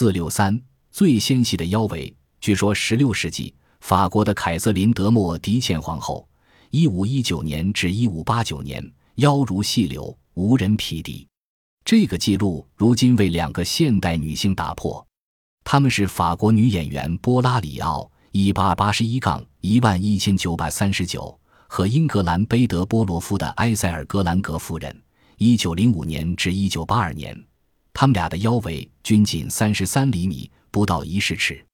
[0.00, 0.58] 四六三
[0.90, 2.10] 最纤细的腰围，
[2.40, 6.26] 据说十六世纪法国的凯瑟琳·德莫迪茜皇后
[6.72, 8.82] （一五一九年至一五八九年）
[9.16, 11.28] 腰如细柳，无人匹敌。
[11.84, 15.06] 这个记录如今为两个现代女性打破，
[15.64, 21.38] 她们是法国女演员波拉里奥（一八八十一杠一万一千九百三十九）
[21.68, 25.02] 和英格兰贝德波罗夫的埃塞尔格兰格夫人
[25.36, 27.38] （一九零五年至一九八二年）。
[27.92, 31.64] 他们俩的腰围均仅三十三厘米，不到一世尺。